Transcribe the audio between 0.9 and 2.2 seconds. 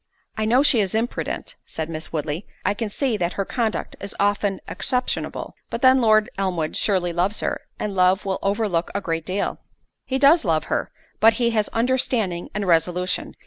imprudent," said Miss